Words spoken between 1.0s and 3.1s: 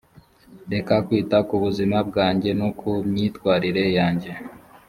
kwita ku buzima bwanjye no ku